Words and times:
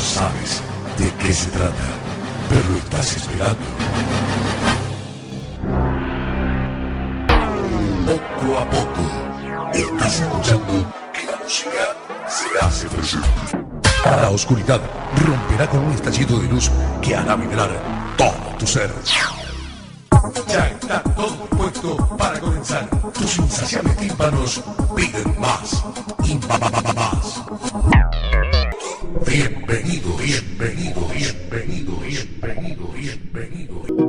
Sabes 0.00 0.62
de 0.96 1.12
qué 1.14 1.32
se 1.32 1.50
trata, 1.50 1.74
pero 2.48 2.76
estás 2.78 3.16
esperando. 3.16 3.64
Poco 8.06 8.58
a 8.58 8.70
poco, 8.70 9.70
estás 9.72 10.20
escuchando 10.20 10.92
que 11.12 11.26
la 11.26 11.36
música 11.36 11.96
se 12.26 12.64
hace 12.64 12.88
presente. 12.88 13.28
La 14.04 14.30
oscuridad 14.30 14.80
romperá 15.26 15.68
con 15.68 15.80
un 15.80 15.92
estallido 15.92 16.40
de 16.40 16.48
luz 16.48 16.70
que 17.02 17.14
hará 17.14 17.36
vibrar 17.36 17.70
todo 18.16 18.56
tu 18.58 18.66
ser. 18.66 18.90
Ya 20.48 20.66
está 20.68 21.02
todo 21.02 21.36
puesto 21.50 21.96
para 22.16 22.40
comenzar. 22.40 22.88
Tus 23.12 23.38
insaciables 23.38 23.96
tímpanos 23.98 24.62
piden 24.96 25.38
más 25.38 25.84
y 26.24 26.34
más. 26.94 27.44
Bienvenido, 29.18 30.16
bienvenido, 30.16 31.08
bienvenido, 31.08 31.96
bienvenido, 31.96 32.88
bienvenido. 32.92 33.99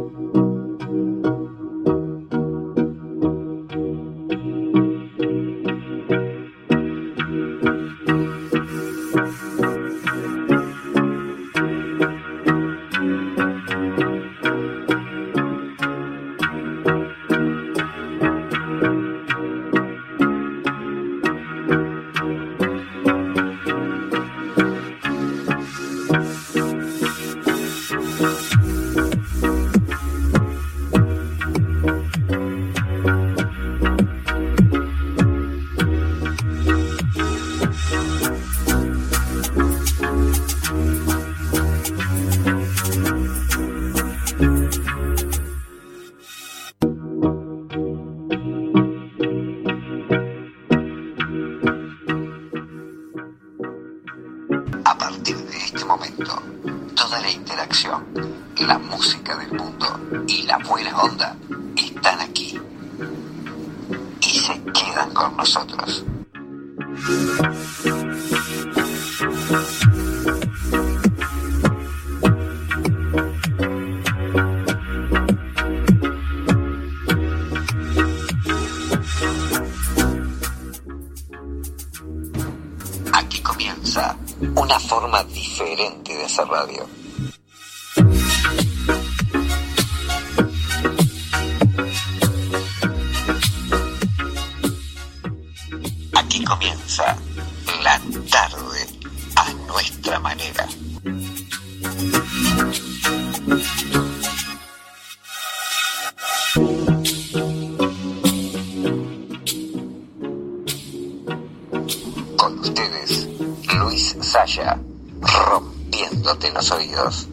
Saya, 114.32 114.80
rompiéndote 115.20 116.52
los 116.52 116.72
oídos. 116.72 117.28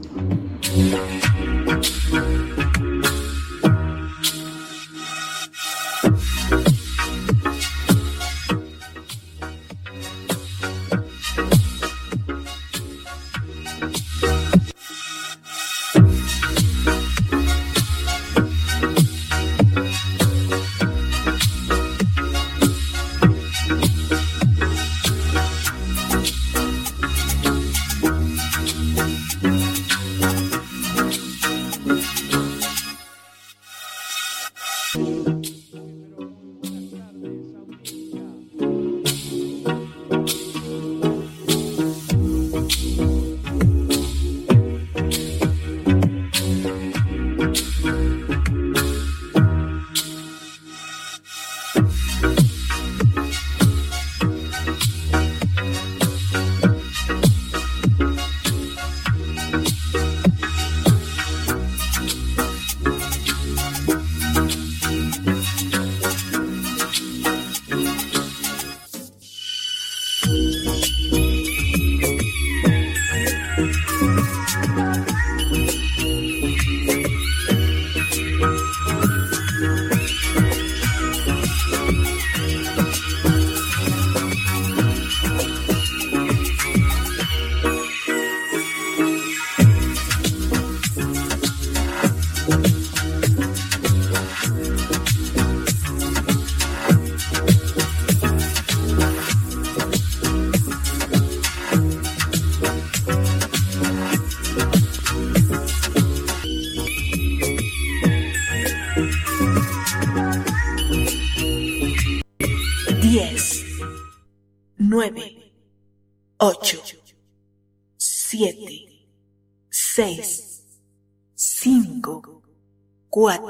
4, 123.19 123.41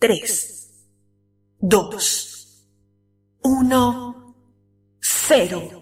3, 0.00 0.20
2, 1.60 1.90
1, 3.44 4.34
0. 5.00 5.81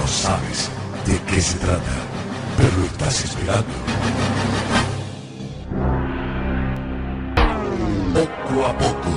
No 0.00 0.06
sabes 0.06 0.70
de 1.06 1.20
qué 1.22 1.40
se 1.40 1.58
trata, 1.58 1.82
pero 2.56 2.76
lo 2.78 2.84
estás 2.86 3.24
esperando. 3.24 3.72
Poco 8.14 8.66
a 8.66 8.78
poco, 8.78 9.10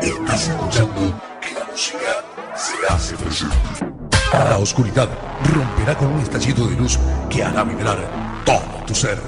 estás 0.00 0.48
escuchando 0.48 1.20
que 1.40 1.54
la 1.54 1.64
música 1.70 2.24
se 2.56 2.92
hace 2.92 3.16
presente. 3.16 3.56
La 4.32 4.58
oscuridad 4.58 5.08
romperá 5.54 5.96
con 5.96 6.08
un 6.08 6.20
estallido 6.20 6.66
de 6.66 6.76
luz 6.76 6.98
que 7.30 7.42
hará 7.42 7.64
vibrar 7.64 7.98
todo 8.44 8.84
tu 8.86 8.94
ser. 8.94 9.18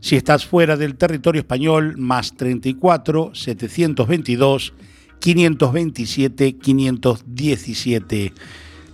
Si 0.00 0.16
estás 0.16 0.46
fuera 0.46 0.76
del 0.76 0.96
territorio 0.96 1.42
español, 1.42 1.96
más 1.98 2.34
34 2.34 3.34
722 3.34 4.72
527 5.20 6.56
517. 6.56 8.32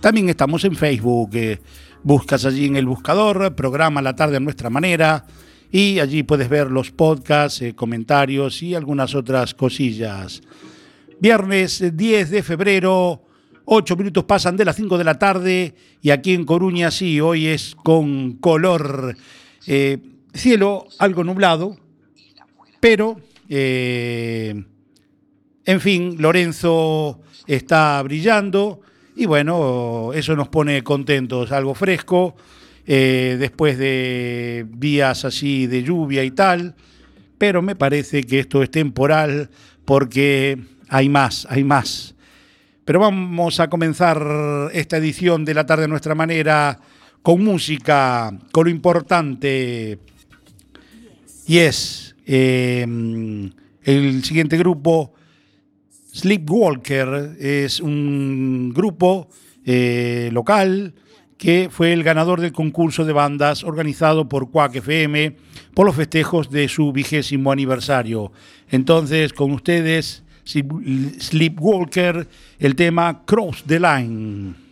También 0.01 0.29
estamos 0.29 0.63
en 0.65 0.75
Facebook. 0.75 1.29
eh, 1.33 1.59
buscas 2.03 2.45
allí 2.45 2.65
en 2.65 2.75
el 2.75 2.85
buscador, 2.85 3.55
programa 3.55 4.01
La 4.01 4.15
tarde 4.15 4.37
a 4.37 4.41
nuestra 4.41 4.69
manera. 4.69 5.25
Y 5.71 5.99
allí 5.99 6.23
puedes 6.23 6.49
ver 6.49 6.69
los 6.69 6.91
podcasts, 6.91 7.61
eh, 7.61 7.75
comentarios 7.75 8.61
y 8.61 8.75
algunas 8.75 9.15
otras 9.15 9.53
cosillas. 9.53 10.41
Viernes 11.19 11.81
eh, 11.81 11.91
10 11.91 12.29
de 12.29 12.43
febrero, 12.43 13.23
8 13.65 13.95
minutos 13.95 14.23
pasan 14.23 14.57
de 14.57 14.65
las 14.65 14.75
5 14.75 14.97
de 14.97 15.03
la 15.03 15.19
tarde 15.19 15.75
y 16.01 16.09
aquí 16.11 16.33
en 16.33 16.45
Coruña 16.45 16.91
sí, 16.91 17.19
hoy 17.19 17.47
es 17.47 17.75
con 17.75 18.33
color. 18.33 19.15
eh, 19.67 19.97
cielo 20.33 20.87
algo 20.99 21.23
nublado, 21.23 21.75
pero, 22.79 23.19
eh, 23.49 24.63
en 25.65 25.81
fin, 25.81 26.15
Lorenzo 26.19 27.21
está 27.47 28.01
brillando 28.03 28.81
y 29.15 29.25
bueno, 29.25 30.11
eso 30.13 30.35
nos 30.35 30.47
pone 30.47 30.81
contentos, 30.83 31.51
algo 31.51 31.75
fresco, 31.75 32.35
eh, 32.87 33.35
después 33.39 33.77
de 33.77 34.65
días 34.69 35.25
así 35.25 35.67
de 35.67 35.83
lluvia 35.83 36.23
y 36.23 36.31
tal, 36.31 36.75
pero 37.37 37.61
me 37.61 37.75
parece 37.75 38.23
que 38.23 38.39
esto 38.39 38.63
es 38.63 38.71
temporal 38.71 39.49
porque 39.83 40.57
hay 40.89 41.09
más, 41.09 41.47
hay 41.49 41.63
más. 41.63 42.15
Pero 42.83 42.99
vamos 42.99 43.59
a 43.59 43.69
comenzar 43.69 44.71
esta 44.73 44.97
edición 44.97 45.45
de 45.45 45.53
la 45.53 45.65
tarde 45.65 45.85
a 45.85 45.87
nuestra 45.87 46.15
manera 46.15 46.79
con 47.21 47.43
música, 47.43 48.31
con 48.51 48.65
lo 48.65 48.69
importante. 48.71 49.99
Y 51.45 51.57
es 51.57 52.15
eh, 52.25 52.85
el 53.83 54.23
siguiente 54.23 54.57
grupo, 54.57 55.13
Sleepwalker, 56.13 57.37
es 57.39 57.79
un 57.79 58.73
grupo 58.73 59.29
eh, 59.65 60.29
local 60.33 60.93
que 61.37 61.69
fue 61.71 61.93
el 61.93 62.03
ganador 62.03 62.41
del 62.41 62.51
concurso 62.51 63.05
de 63.05 63.13
bandas 63.13 63.63
organizado 63.63 64.27
por 64.27 64.51
Quack 64.51 64.75
FM 64.75 65.37
por 65.73 65.85
los 65.85 65.95
festejos 65.95 66.49
de 66.49 66.67
su 66.67 66.91
vigésimo 66.91 67.51
aniversario. 67.51 68.31
Entonces, 68.69 69.31
con 69.31 69.51
ustedes, 69.51 70.23
Sleepwalker, 70.49 72.27
el 72.59 72.75
tema 72.75 73.21
Cross 73.25 73.63
the 73.67 73.79
Line. 73.79 74.68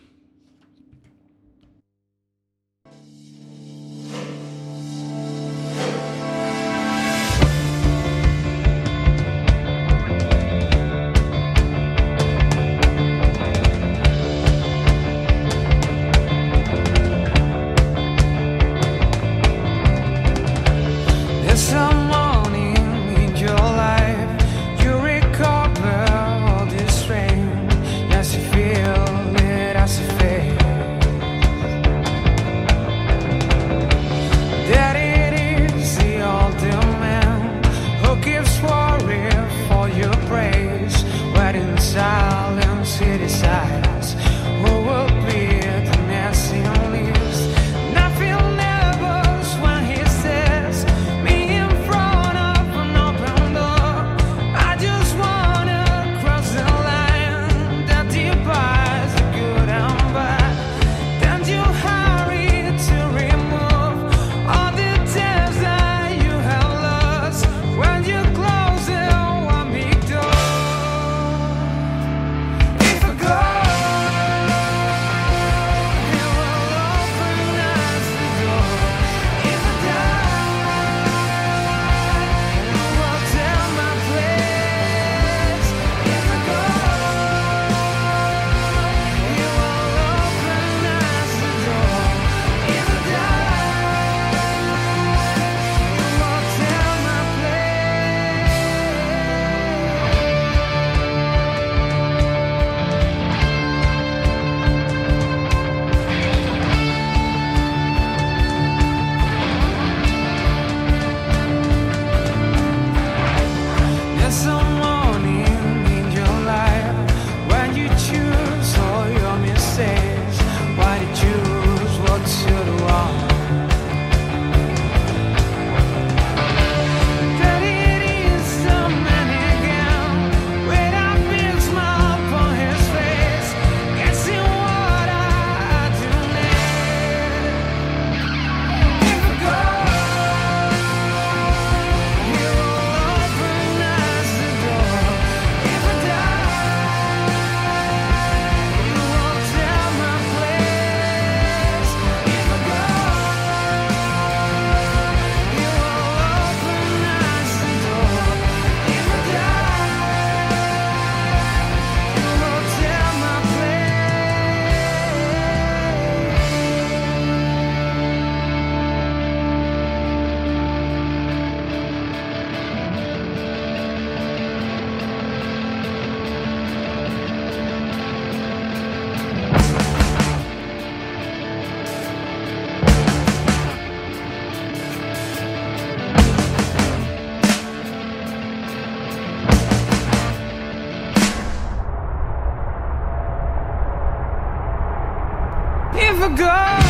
ago 196.27 196.86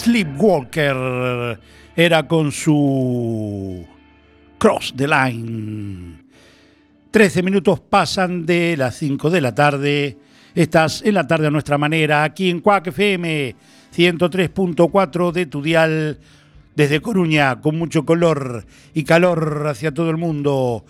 Sleepwalker 0.00 1.60
era 1.94 2.26
con 2.26 2.50
su 2.52 3.86
Cross 4.56 4.94
the 4.96 5.06
Line. 5.06 6.22
13 7.10 7.42
minutos 7.42 7.80
pasan 7.80 8.46
de 8.46 8.78
las 8.78 8.96
5 8.96 9.28
de 9.28 9.40
la 9.42 9.54
tarde. 9.54 10.16
Estás 10.54 11.02
en 11.02 11.12
la 11.12 11.26
tarde 11.26 11.48
a 11.48 11.50
nuestra 11.50 11.76
manera, 11.76 12.24
aquí 12.24 12.48
en 12.48 12.60
Cuac 12.60 12.86
FM 12.86 13.54
103.4 13.94 15.32
de 15.32 15.44
tu 15.44 15.60
dial, 15.60 16.18
desde 16.74 17.02
Coruña, 17.02 17.60
con 17.60 17.76
mucho 17.76 18.06
color 18.06 18.64
y 18.94 19.04
calor 19.04 19.66
hacia 19.66 19.92
todo 19.92 20.08
el 20.08 20.16
mundo. 20.16 20.82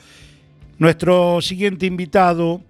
Nuestro 0.79 1.40
siguiente 1.40 1.85
invitado, 1.85 2.62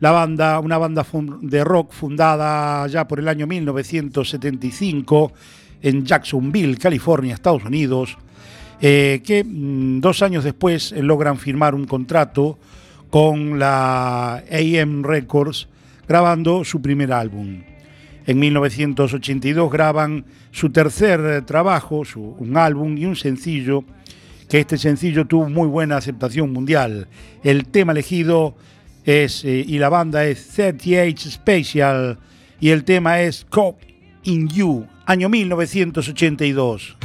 la 0.00 0.10
banda, 0.10 0.60
una 0.60 0.76
banda 0.76 1.06
de 1.40 1.64
rock 1.64 1.92
fundada 1.92 2.86
ya 2.88 3.08
por 3.08 3.20
el 3.20 3.28
año 3.28 3.46
1975 3.46 5.32
en 5.82 6.04
Jacksonville, 6.04 6.76
California, 6.76 7.34
Estados 7.34 7.64
Unidos, 7.64 8.16
eh, 8.80 9.22
que 9.24 9.44
mm, 9.44 10.00
dos 10.00 10.22
años 10.22 10.44
después 10.44 10.92
eh, 10.92 11.02
logran 11.02 11.38
firmar 11.38 11.74
un 11.74 11.84
contrato 11.84 12.58
con 13.10 13.58
la 13.58 14.44
AM 14.50 15.02
Records 15.02 15.68
grabando 16.06 16.64
su 16.64 16.80
primer 16.80 17.12
álbum. 17.12 17.62
En 18.26 18.38
1982 18.38 19.72
graban 19.72 20.24
su 20.52 20.70
tercer 20.70 21.20
eh, 21.20 21.42
trabajo, 21.42 22.02
un 22.38 22.56
álbum 22.56 22.96
y 22.96 23.06
un 23.06 23.16
sencillo, 23.16 23.84
que 24.48 24.60
este 24.60 24.78
sencillo 24.78 25.26
tuvo 25.26 25.48
muy 25.48 25.66
buena 25.66 25.96
aceptación 25.96 26.52
mundial. 26.52 27.08
El 27.42 27.66
tema 27.66 27.92
elegido 27.92 28.54
es, 29.04 29.44
y 29.44 29.78
la 29.78 29.88
banda 29.88 30.24
es 30.24 30.48
38 30.48 31.30
Special, 31.30 32.18
y 32.60 32.70
el 32.70 32.84
tema 32.84 33.20
es 33.20 33.44
Cop 33.44 33.80
in 34.28 34.48
You, 34.48 34.86
año 35.06 35.28
1982. 35.30 36.96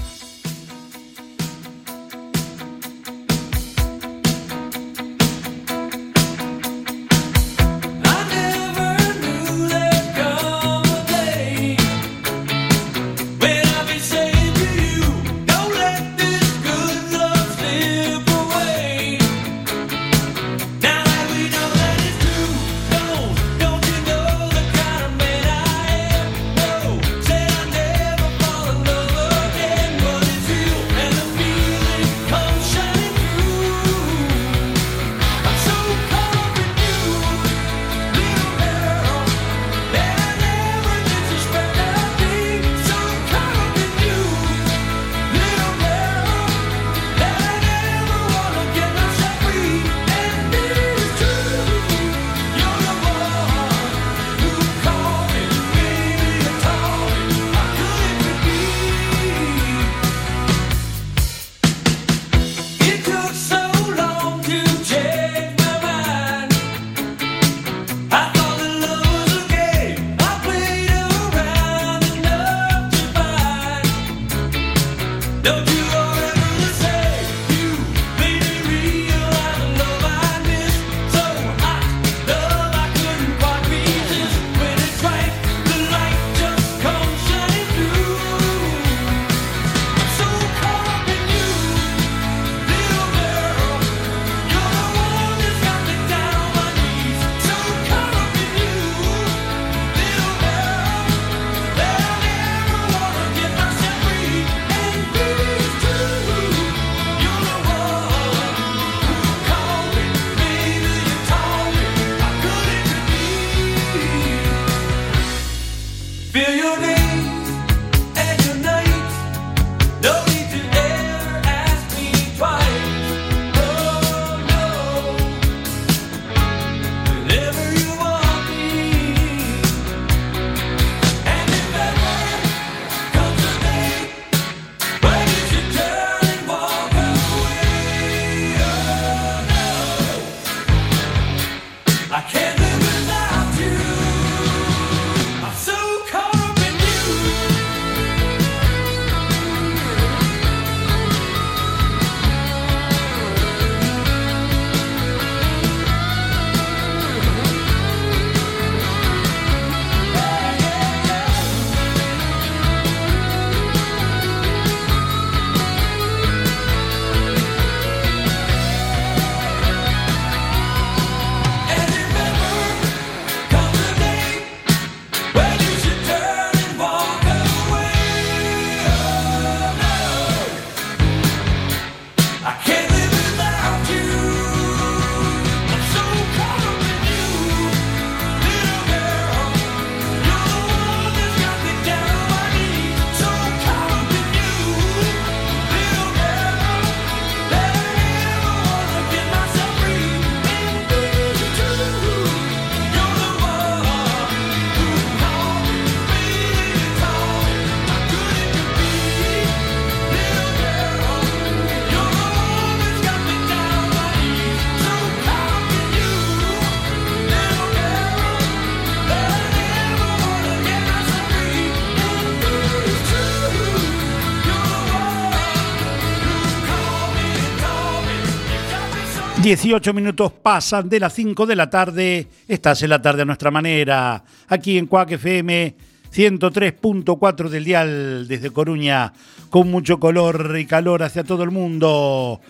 18 229.56 229.94
minutos 229.94 230.32
pasan 230.32 230.89
de 230.89 231.00
las 231.00 231.13
5 231.13 231.46
de 231.46 231.56
la 231.56 231.70
tarde. 231.70 232.28
Estás 232.48 232.82
en 232.82 232.89
la 232.89 233.00
tarde 233.00 233.22
a 233.22 233.26
nuestra 233.26 233.52
manera. 233.52 234.24
Aquí 234.48 234.80
en 234.80 234.88
Cuac 234.88 235.12
FM 235.12 235.76
103.4 236.12 237.50
del 237.50 237.63
dial 237.63 238.28
desde 238.28 238.50
Coruña. 238.50 239.13
Con 239.52 239.70
mucho 239.70 240.00
color 240.00 240.56
y 240.58 240.66
calor 240.66 241.04
hacia 241.04 241.24
todo 241.24 241.44
el 241.44 241.52
mundo. 241.52 242.42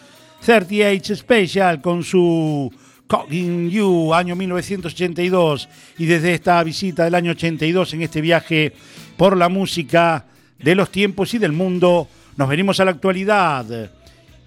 38 0.46 1.18
Special 1.18 1.82
con 1.82 2.06
su 2.06 2.72
Calling 3.06 3.70
You, 3.70 4.14
año 4.14 4.38
1982. 4.38 5.68
Y 5.98 6.06
desde 6.06 6.34
esta 6.34 6.64
visita 6.64 7.04
del 7.04 7.16
año 7.16 7.32
82 7.32 7.96
en 7.96 8.04
este 8.04 8.22
viaje 8.22 8.72
por 9.18 9.36
la 9.36 9.50
música 9.50 10.26
de 10.58 10.74
los 10.74 10.90
tiempos 10.90 11.34
y 11.34 11.38
del 11.38 11.52
mundo, 11.52 12.08
nos 12.38 12.48
venimos 12.48 12.80
a 12.80 12.86
la 12.86 12.92
actualidad 12.92 13.92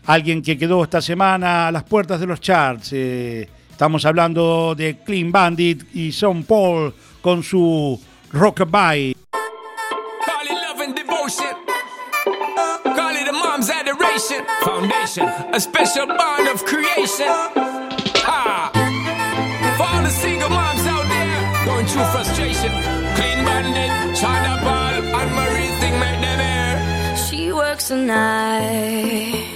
alguien 0.06 0.42
que 0.42 0.56
quedó 0.56 0.82
esta 0.82 1.00
semana 1.00 1.68
a 1.68 1.72
las 1.72 1.84
puertas 1.84 2.20
de 2.20 2.26
los 2.26 2.40
charts. 2.40 2.92
Eh, 2.92 3.48
estamos 3.70 4.04
hablando 4.04 4.74
de 4.74 4.98
Clean 5.04 5.30
Bandit 5.30 5.94
y 5.94 6.12
Sean 6.12 6.44
Paul 6.44 6.94
con 7.20 7.42
su 7.42 8.00
Rockabye. 8.32 9.14
A. 14.28 14.64
Foundation, 14.64 15.28
a 15.52 15.60
special 15.60 16.06
bond 16.06 16.48
of 16.48 16.64
creation. 16.64 17.26
Ha! 18.24 18.70
For 19.76 19.84
all 19.84 20.02
the 20.02 20.10
single 20.10 20.48
moms 20.48 20.86
out 20.86 21.06
there 21.08 21.64
going 21.64 21.86
through 21.86 22.04
frustration. 22.12 22.70
Clean 23.14 23.44
bandit, 23.44 24.16
China 24.16 24.58
Paul, 24.62 25.20
and 25.20 25.34
Marie 25.34 25.72
thing 25.80 25.98
make 25.98 26.20
them 26.20 26.40
air. 26.40 27.16
She 27.16 27.52
works 27.52 27.88
the 27.88 29.55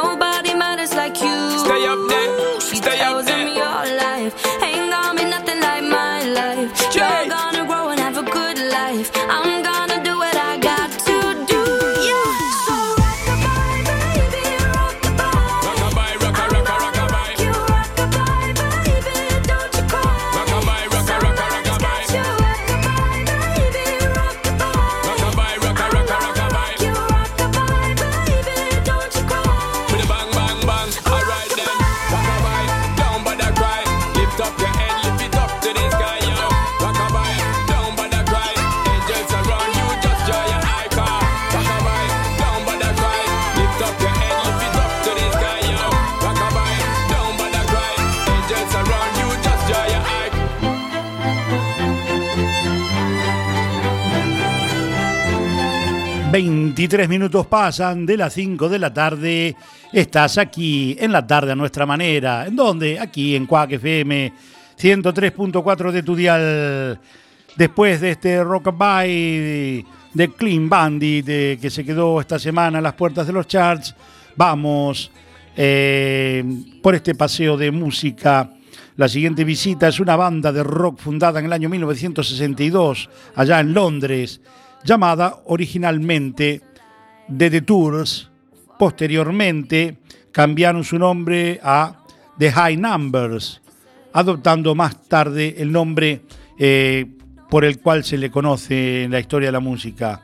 23 56.31 57.09
minutos 57.09 57.45
pasan 57.47 58.05
de 58.05 58.15
las 58.15 58.31
5 58.33 58.69
de 58.69 58.79
la 58.79 58.93
tarde. 58.93 59.53
Estás 59.91 60.37
aquí 60.37 60.95
en 60.97 61.11
la 61.11 61.27
tarde 61.27 61.51
a 61.51 61.55
nuestra 61.55 61.85
manera. 61.85 62.45
¿En 62.45 62.55
dónde? 62.55 62.97
Aquí 62.97 63.35
en 63.35 63.45
Cuac 63.45 63.73
FM 63.73 64.31
103.4 64.79 65.91
de 65.91 66.03
tu 66.03 66.15
dial. 66.15 66.97
Después 67.57 67.99
de 67.99 68.11
este 68.11 68.41
rockabye 68.45 69.85
de 70.13 70.29
Clean 70.29 70.69
Bandit 70.69 71.25
que 71.25 71.69
se 71.69 71.83
quedó 71.83 72.21
esta 72.21 72.39
semana 72.39 72.79
a 72.79 72.81
las 72.81 72.93
puertas 72.93 73.27
de 73.27 73.33
los 73.33 73.47
charts, 73.47 73.93
vamos 74.37 75.11
eh, 75.57 76.45
por 76.81 76.95
este 76.95 77.13
paseo 77.13 77.57
de 77.57 77.71
música. 77.71 78.49
La 78.95 79.09
siguiente 79.09 79.43
visita 79.43 79.89
es 79.89 79.99
una 79.99 80.15
banda 80.15 80.53
de 80.53 80.63
rock 80.63 80.97
fundada 80.99 81.39
en 81.39 81.47
el 81.47 81.53
año 81.53 81.67
1962, 81.67 83.09
allá 83.35 83.59
en 83.59 83.73
Londres, 83.73 84.39
llamada 84.83 85.41
originalmente 85.45 86.61
The 87.35 87.49
Detours. 87.49 88.29
Posteriormente 88.77 89.97
cambiaron 90.31 90.83
su 90.83 90.97
nombre 90.97 91.59
a 91.63 92.03
The 92.37 92.51
High 92.51 92.77
Numbers, 92.77 93.61
adoptando 94.13 94.73
más 94.75 95.07
tarde 95.07 95.55
el 95.59 95.71
nombre 95.71 96.21
eh, 96.57 97.05
por 97.49 97.65
el 97.65 97.79
cual 97.79 98.03
se 98.03 98.17
le 98.17 98.31
conoce 98.31 99.03
en 99.03 99.11
la 99.11 99.19
historia 99.19 99.49
de 99.49 99.53
la 99.53 99.59
música. 99.59 100.23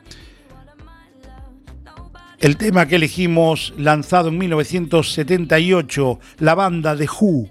El 2.38 2.56
tema 2.56 2.86
que 2.86 2.96
elegimos, 2.96 3.74
lanzado 3.76 4.28
en 4.28 4.38
1978, 4.38 6.20
la 6.38 6.54
banda 6.54 6.94
de 6.94 7.08
Who, 7.08 7.50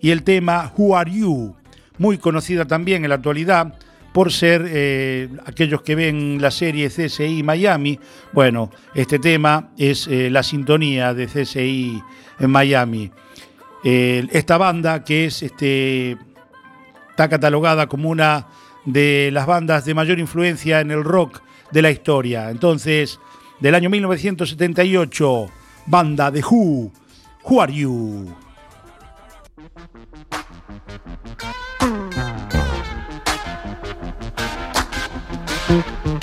y 0.00 0.10
el 0.10 0.22
tema 0.22 0.72
Who 0.76 0.96
Are 0.96 1.10
You, 1.10 1.56
muy 1.98 2.18
conocida 2.18 2.66
también 2.66 3.04
en 3.04 3.08
la 3.08 3.16
actualidad 3.16 3.74
por 4.12 4.32
ser 4.32 4.64
eh, 4.68 5.28
aquellos 5.46 5.82
que 5.82 5.94
ven 5.94 6.38
la 6.40 6.50
serie 6.50 6.88
CSI 6.88 7.42
Miami. 7.42 7.98
Bueno, 8.32 8.70
este 8.94 9.18
tema 9.18 9.70
es 9.78 10.06
eh, 10.06 10.30
la 10.30 10.42
sintonía 10.42 11.14
de 11.14 11.26
CSI 11.26 12.02
en 12.38 12.50
Miami. 12.50 13.10
Esta 13.84 14.58
banda 14.58 15.02
que 15.02 15.24
es 15.24 15.42
este, 15.42 16.16
está 17.10 17.28
catalogada 17.28 17.88
como 17.88 18.10
una 18.10 18.46
de 18.84 19.30
las 19.32 19.46
bandas 19.46 19.84
de 19.84 19.94
mayor 19.94 20.18
influencia 20.18 20.80
en 20.80 20.90
el 20.90 21.04
rock 21.04 21.40
de 21.70 21.82
la 21.82 21.90
historia. 21.90 22.50
Entonces, 22.50 23.18
del 23.60 23.74
año 23.74 23.90
1978, 23.90 25.46
banda 25.86 26.30
de 26.30 26.42
Who, 26.42 26.92
Who 27.44 27.62
Are 27.62 27.72
You? 27.72 28.34
Mm-hmm. 35.72 36.21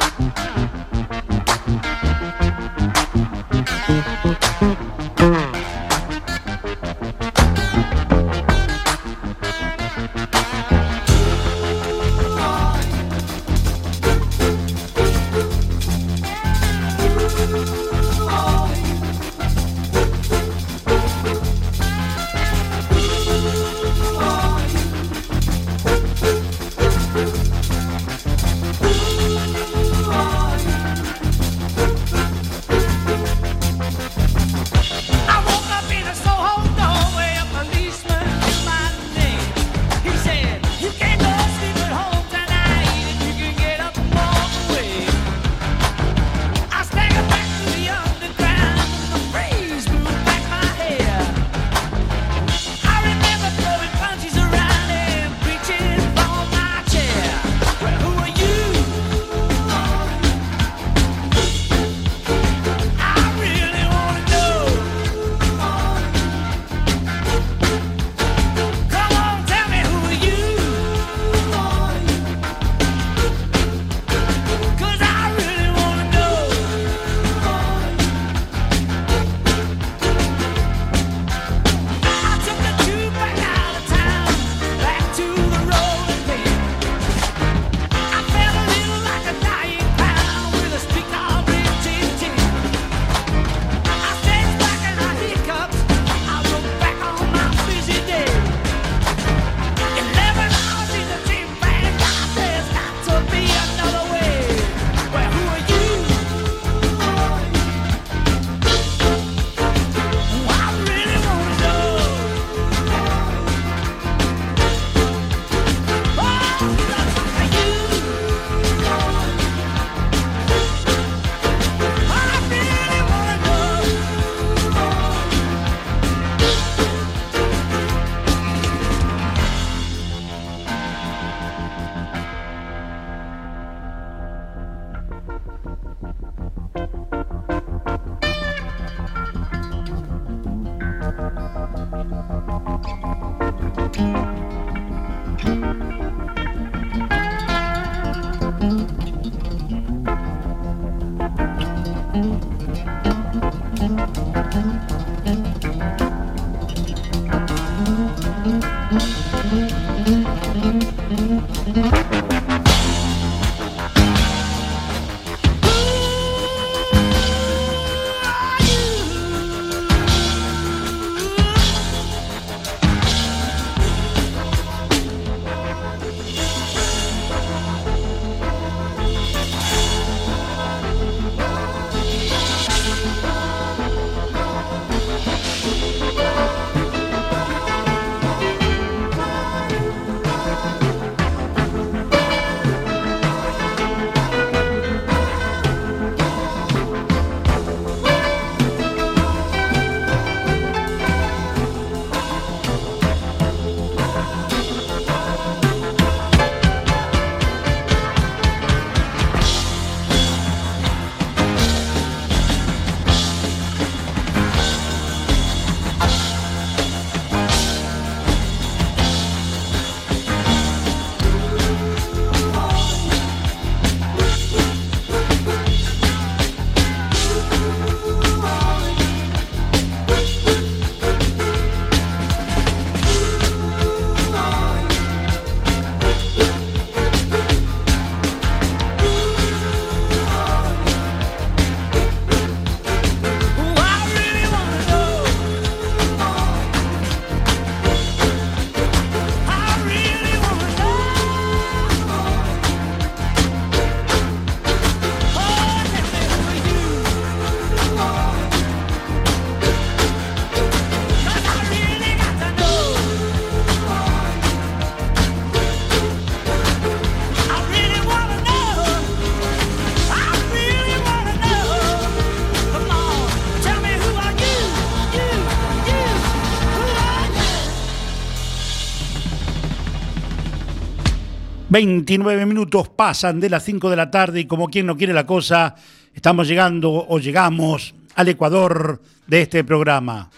29 281.80 282.46
minutos 282.46 282.90
pasan 282.90 283.40
de 283.40 283.50
las 283.50 283.64
5 283.64 283.90
de 283.90 283.96
la 283.96 284.12
tarde 284.12 284.42
y 284.42 284.46
como 284.46 284.68
quien 284.68 284.86
no 284.86 284.98
quiere 284.98 285.14
la 285.14 285.26
cosa, 285.26 285.76
estamos 286.14 286.46
llegando 286.46 286.92
o 286.92 287.20
llegamos 287.20 287.96
al 288.16 288.28
Ecuador 288.28 289.02
de 289.28 289.44
este 289.44 289.64
programa. 289.64 290.30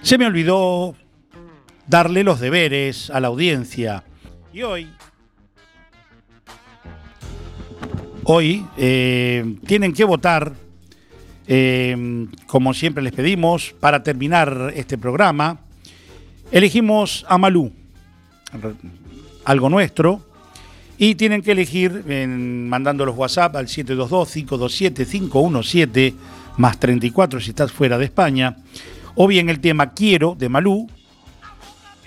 Se 0.00 0.16
me 0.16 0.26
olvidó 0.26 0.94
darle 1.88 2.22
los 2.22 2.38
deberes 2.38 3.10
a 3.10 3.18
la 3.18 3.26
audiencia 3.26 4.04
y 4.52 4.62
hoy, 4.62 4.88
hoy 8.22 8.64
eh, 8.76 9.56
tienen 9.66 9.92
que 9.92 10.04
votar, 10.04 10.52
eh, 11.48 12.28
como 12.46 12.72
siempre 12.74 13.02
les 13.02 13.12
pedimos, 13.12 13.74
para 13.80 14.04
terminar 14.04 14.72
este 14.76 14.96
programa 14.96 15.65
Elegimos 16.52 17.26
a 17.28 17.38
Malú, 17.38 17.72
algo 19.44 19.68
nuestro, 19.68 20.24
y 20.96 21.16
tienen 21.16 21.42
que 21.42 21.50
elegir 21.52 22.04
en, 22.08 22.68
mandando 22.68 23.04
los 23.04 23.16
WhatsApp 23.16 23.56
al 23.56 23.66
722-527-517, 23.66 26.14
más 26.56 26.78
34 26.78 27.40
si 27.40 27.50
estás 27.50 27.72
fuera 27.72 27.98
de 27.98 28.04
España, 28.04 28.58
o 29.16 29.26
bien 29.26 29.50
el 29.50 29.58
tema 29.60 29.92
Quiero 29.92 30.36
de 30.38 30.48
Malú, 30.48 30.88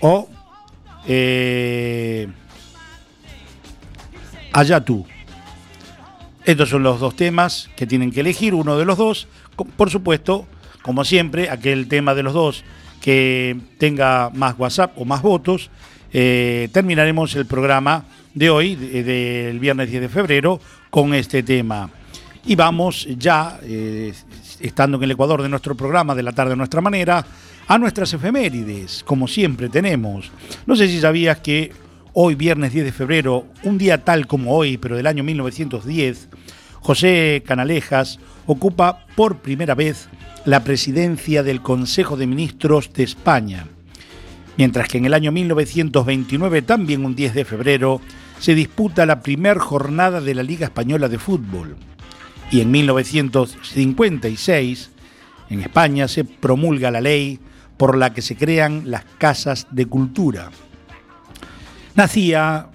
o 0.00 0.26
eh, 1.06 2.28
Allá 4.52 4.80
tú. 4.80 5.06
Estos 6.44 6.70
son 6.70 6.82
los 6.82 6.98
dos 6.98 7.14
temas 7.14 7.70
que 7.76 7.86
tienen 7.86 8.10
que 8.10 8.20
elegir, 8.20 8.54
uno 8.54 8.76
de 8.76 8.84
los 8.84 8.98
dos. 8.98 9.28
Por 9.76 9.90
supuesto, 9.90 10.46
como 10.82 11.04
siempre, 11.04 11.50
aquel 11.50 11.86
tema 11.86 12.14
de 12.14 12.22
los 12.22 12.32
dos 12.32 12.64
que 13.00 13.56
tenga 13.78 14.30
más 14.34 14.58
WhatsApp 14.58 14.92
o 14.96 15.04
más 15.04 15.22
votos, 15.22 15.70
eh, 16.12 16.68
terminaremos 16.72 17.34
el 17.36 17.46
programa 17.46 18.04
de 18.34 18.50
hoy, 18.50 18.74
del 18.76 19.58
viernes 19.58 19.90
10 19.90 20.02
de 20.02 20.08
febrero, 20.08 20.60
con 20.90 21.14
este 21.14 21.42
tema. 21.42 21.90
Y 22.46 22.56
vamos 22.56 23.06
ya, 23.18 23.58
eh, 23.62 24.12
estando 24.60 24.96
en 24.96 25.04
el 25.04 25.10
Ecuador 25.12 25.42
de 25.42 25.48
nuestro 25.48 25.74
programa, 25.74 26.14
de 26.14 26.22
la 26.22 26.32
tarde 26.32 26.52
a 26.52 26.56
nuestra 26.56 26.80
manera, 26.80 27.24
a 27.66 27.78
nuestras 27.78 28.12
efemérides, 28.12 29.04
como 29.04 29.28
siempre 29.28 29.68
tenemos. 29.68 30.30
No 30.66 30.74
sé 30.74 30.88
si 30.88 31.00
sabías 31.00 31.38
que 31.40 31.72
hoy, 32.12 32.34
viernes 32.34 32.72
10 32.72 32.86
de 32.86 32.92
febrero, 32.92 33.46
un 33.62 33.78
día 33.78 34.04
tal 34.04 34.26
como 34.26 34.56
hoy, 34.56 34.78
pero 34.78 34.96
del 34.96 35.06
año 35.06 35.22
1910, 35.22 36.28
José 36.80 37.42
Canalejas 37.46 38.18
ocupa 38.46 39.04
por 39.14 39.38
primera 39.38 39.74
vez 39.74 40.08
la 40.44 40.64
presidencia 40.64 41.42
del 41.42 41.60
Consejo 41.60 42.16
de 42.16 42.26
Ministros 42.26 42.92
de 42.92 43.02
España, 43.02 43.66
mientras 44.56 44.88
que 44.88 44.98
en 44.98 45.04
el 45.04 45.14
año 45.14 45.32
1929, 45.32 46.62
también 46.62 47.04
un 47.04 47.14
10 47.14 47.34
de 47.34 47.44
febrero, 47.44 48.00
se 48.38 48.54
disputa 48.54 49.06
la 49.06 49.20
primer 49.20 49.58
jornada 49.58 50.20
de 50.20 50.34
la 50.34 50.42
Liga 50.42 50.66
Española 50.66 51.08
de 51.08 51.18
Fútbol. 51.18 51.76
Y 52.50 52.62
en 52.62 52.70
1956, 52.70 54.90
en 55.50 55.60
España 55.60 56.08
se 56.08 56.24
promulga 56.24 56.90
la 56.90 57.00
ley 57.00 57.38
por 57.76 57.96
la 57.96 58.12
que 58.12 58.22
se 58.22 58.36
crean 58.36 58.82
las 58.86 59.04
casas 59.18 59.68
de 59.70 59.86
cultura. 59.86 60.50
Nacía 61.94 62.68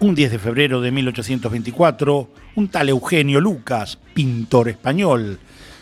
un 0.00 0.14
10 0.14 0.32
de 0.32 0.38
febrero 0.38 0.80
de 0.80 0.90
1824 0.90 2.30
un 2.56 2.68
tal 2.68 2.88
Eugenio 2.88 3.40
Lucas, 3.40 3.98
pintor 4.14 4.68
español, 4.68 5.38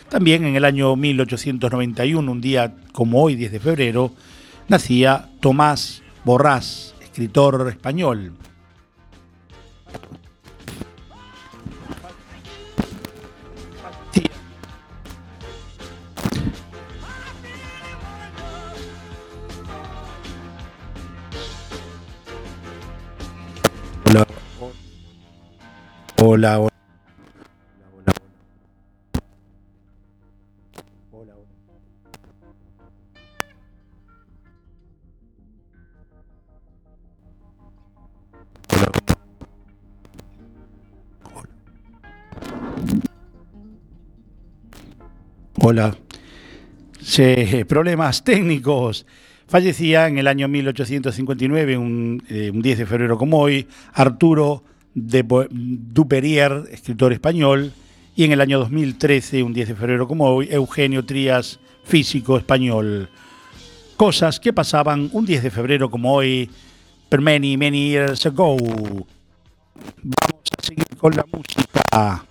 también 0.09 0.45
en 0.45 0.55
el 0.55 0.65
año 0.65 0.95
1891, 0.95 2.31
un 2.31 2.41
día 2.41 2.75
como 2.91 3.21
hoy, 3.21 3.35
10 3.35 3.51
de 3.51 3.59
febrero, 3.59 4.11
nacía 4.67 5.29
Tomás 5.39 6.01
Borrás, 6.23 6.95
escritor 7.01 7.67
español. 7.69 8.33
Hola. 24.07 24.27
Hola, 26.17 26.74
hola. 45.65 45.97
Problemas 47.67 48.23
técnicos. 48.23 49.05
Fallecía 49.47 50.07
en 50.07 50.19
el 50.19 50.27
año 50.27 50.47
1859, 50.47 51.77
un, 51.77 52.23
eh, 52.29 52.51
un 52.53 52.61
10 52.61 52.79
de 52.79 52.85
febrero 52.85 53.17
como 53.17 53.39
hoy, 53.39 53.67
Arturo 53.93 54.63
de 54.93 55.25
Duperier, 55.49 56.65
escritor 56.71 57.13
español, 57.13 57.73
y 58.15 58.23
en 58.23 58.31
el 58.31 58.41
año 58.41 58.59
2013, 58.59 59.43
un 59.43 59.53
10 59.53 59.69
de 59.69 59.75
febrero 59.75 60.07
como 60.07 60.25
hoy, 60.25 60.47
Eugenio 60.51 61.03
Trías, 61.03 61.59
físico 61.83 62.37
español. 62.37 63.09
Cosas 63.97 64.39
que 64.39 64.53
pasaban 64.53 65.09
un 65.13 65.25
10 65.25 65.43
de 65.43 65.51
febrero 65.51 65.89
como 65.89 66.13
hoy, 66.13 66.49
per 67.09 67.21
many, 67.21 67.57
many 67.57 67.89
years 67.89 68.25
ago. 68.25 68.57
Vamos 68.57 69.07
a 70.57 70.63
seguir 70.63 70.85
con 70.97 71.15
la 71.15 71.25
música. 71.31 72.25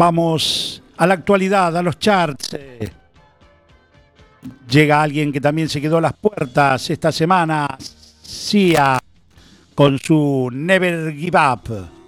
Vamos 0.00 0.82
a 0.96 1.06
la 1.06 1.12
actualidad, 1.12 1.76
a 1.76 1.82
los 1.82 1.98
charts. 1.98 2.56
Llega 4.66 5.02
alguien 5.02 5.30
que 5.30 5.42
también 5.42 5.68
se 5.68 5.78
quedó 5.78 5.98
a 5.98 6.00
las 6.00 6.14
puertas 6.14 6.88
esta 6.88 7.12
semana, 7.12 7.76
Sia, 8.22 8.98
con 9.74 9.98
su 9.98 10.48
Never 10.50 11.14
Give 11.14 11.38
Up. 11.38 11.99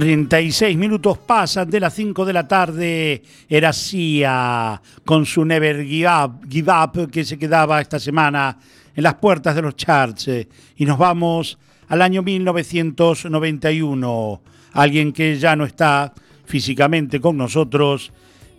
36 0.00 0.76
minutos 0.78 1.18
pasan 1.18 1.68
de 1.68 1.78
las 1.78 1.92
5 1.92 2.24
de 2.24 2.32
la 2.32 2.48
tarde. 2.48 3.22
Era 3.46 3.70
Sia 3.70 4.80
con 5.04 5.26
su 5.26 5.44
Never 5.44 5.84
Give 5.84 6.08
Up, 6.08 6.40
Give 6.48 6.72
Up 6.72 7.10
que 7.10 7.22
se 7.22 7.38
quedaba 7.38 7.82
esta 7.82 7.98
semana 7.98 8.56
en 8.96 9.02
las 9.02 9.16
puertas 9.16 9.54
de 9.54 9.60
los 9.60 9.76
charts. 9.76 10.30
Y 10.76 10.86
nos 10.86 10.96
vamos 10.96 11.58
al 11.88 12.00
año 12.00 12.22
1991. 12.22 14.40
Alguien 14.72 15.12
que 15.12 15.38
ya 15.38 15.54
no 15.54 15.66
está 15.66 16.14
físicamente 16.46 17.20
con 17.20 17.36
nosotros. 17.36 18.10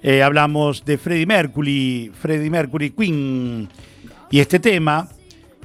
Eh, 0.04 0.22
hablamos 0.22 0.86
de 0.86 1.00
Freddie 1.00 1.26
Mercury, 1.26 2.12
Freddie 2.14 2.52
Mercury 2.52 2.92
Queen. 2.92 3.68
Y 4.30 4.40
este 4.40 4.60
tema, 4.60 5.08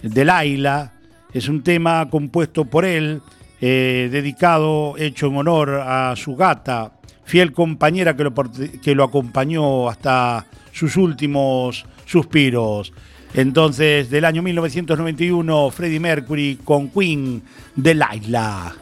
de 0.03 0.25
Laila, 0.25 0.95
es 1.35 1.51
un 1.51 1.63
tema 1.63 2.09
compuesto 2.09 2.65
por 2.65 2.87
él, 2.87 3.21
eh, 3.61 4.09
dedicado, 4.11 4.97
hecho 4.99 5.27
en 5.27 5.37
honor 5.37 5.83
a 5.85 6.15
su 6.17 6.37
gata, 6.37 6.93
fiel 7.25 7.53
compañera 7.53 8.17
que 8.17 8.25
lo, 8.25 8.35
que 8.35 8.95
lo 8.95 9.05
acompañó 9.05 9.89
hasta 9.89 10.47
sus 10.73 10.97
últimos 10.97 11.87
suspiros. 12.05 12.93
Entonces, 13.35 14.09
del 14.11 14.25
año 14.25 14.43
1991, 14.43 15.71
Freddie 15.71 16.01
Mercury 16.01 16.59
con 16.65 16.89
Queen 16.89 17.43
de 17.75 17.95
Laila. 17.95 18.75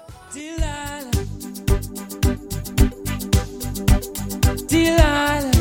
Delilah. 4.74 5.40
Oh 5.42 5.53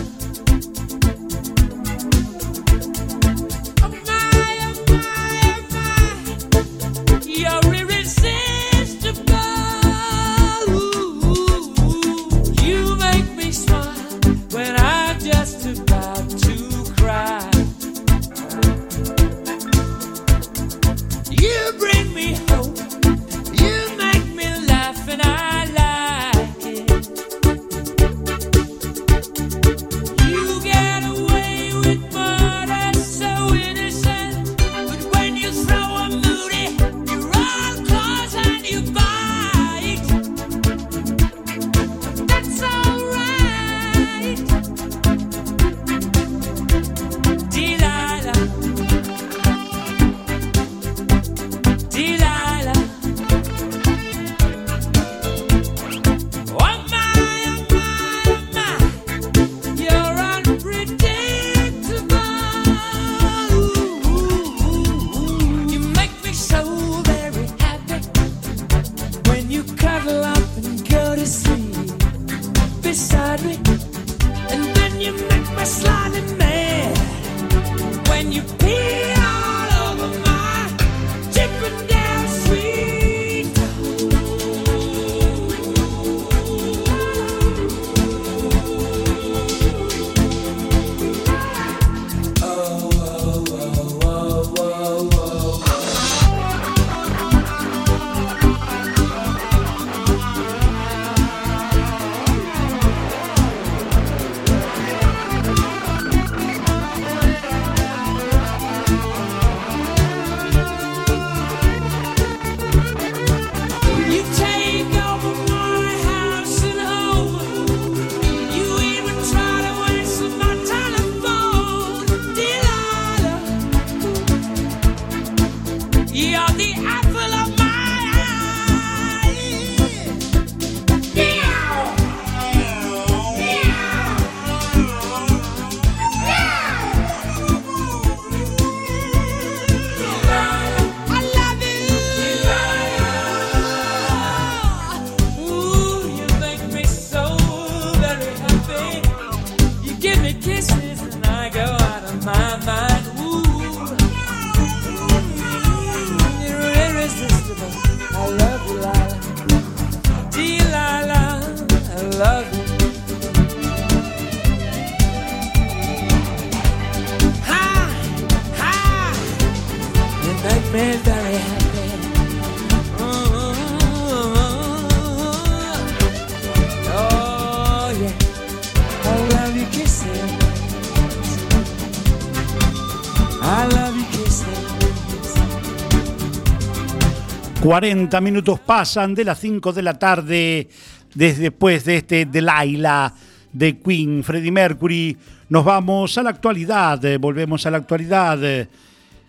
40 187.64 188.20
minutos 188.20 188.60
pasan 188.60 189.16
de 189.16 189.24
las 189.24 189.40
5 189.40 189.72
de 189.72 189.82
la 189.82 189.94
tarde 189.98 190.68
desde 191.16 191.44
después 191.44 191.86
de 191.86 191.96
este 191.96 192.26
Delilah 192.26 193.14
de 193.54 193.80
Queen, 193.80 194.22
Freddie 194.22 194.52
Mercury. 194.52 195.18
Nos 195.48 195.64
vamos 195.64 196.18
a 196.18 196.24
la 196.24 196.32
actualidad, 196.32 197.06
eh, 197.06 197.18
volvemos 197.18 197.66
a 197.66 197.72
la 197.72 197.78
actualidad. 197.78 198.44
Eh, 198.44 198.68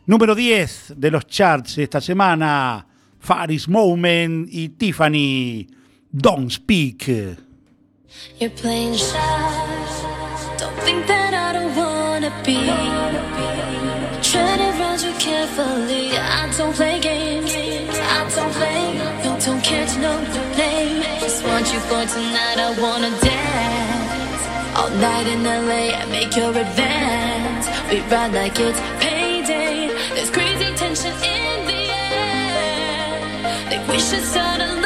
Número 0.07 0.35
10 0.35 0.95
de 0.97 1.13
los 1.13 1.29
charts 1.29 1.79
esta 1.79 2.01
semana, 2.01 2.85
Faris 3.21 3.69
Moment 3.69 4.49
y 4.51 4.71
Tiffany, 4.71 5.69
Don't 6.11 6.51
Speak. 6.51 7.07
You're 8.41 8.53
playing 8.61 8.95
shy. 8.95 9.15
Don't 10.59 10.77
think 10.85 11.07
that 11.07 11.35
I 11.35 11.57
don't 11.57 11.77
wanna 11.77 12.33
be. 12.45 12.59
Treading 14.23 14.81
around 14.81 15.03
you 15.03 15.13
carefully. 15.21 16.19
I 16.19 16.51
don't 16.59 16.75
play 16.75 16.99
games. 16.99 17.24
I. 19.75 19.97
No, 19.99 20.13
name. 20.57 21.03
Just 21.21 21.45
want 21.45 21.67
you 21.73 21.81
for 21.89 22.03
tonight. 22.15 22.59
I 22.67 22.71
wanna 22.81 23.11
dance 23.21 24.43
all 24.79 24.91
night 24.91 25.27
in 25.27 25.43
LA 25.45 25.83
I 26.01 26.05
make 26.07 26.37
your 26.37 26.51
advance. 26.51 27.67
We 27.91 28.01
ride 28.13 28.33
like 28.33 28.59
it's 28.59 28.81
payday. 29.03 29.89
There's 30.15 30.31
crazy 30.31 30.75
tension 30.77 31.13
in 31.13 31.67
the 31.71 31.83
air. 31.93 33.69
Think 33.69 33.89
we 33.89 33.99
should 33.99 34.25
start 34.25 34.61
another 34.61 34.84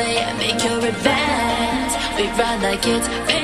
in 0.00 0.38
Make 0.38 0.62
your 0.64 0.78
advance. 0.78 1.94
We 2.16 2.26
ride 2.38 2.62
like 2.62 2.86
it's 2.86 3.37